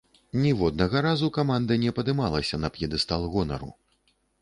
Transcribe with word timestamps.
Ніводнага 0.43 0.97
разу 1.07 1.29
каманда 1.37 1.79
не 1.83 1.91
падымалася 2.01 2.63
на 2.65 2.75
п'едэстал 2.79 3.31
гонару. 3.37 3.75